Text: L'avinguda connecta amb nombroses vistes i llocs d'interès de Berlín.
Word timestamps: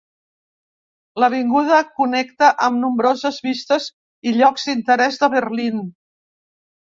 L'avinguda 1.23 1.81
connecta 1.99 2.47
amb 2.67 2.81
nombroses 2.85 3.37
vistes 3.49 3.87
i 4.31 4.35
llocs 4.39 4.67
d'interès 4.71 5.19
de 5.25 5.29
Berlín. 5.35 5.85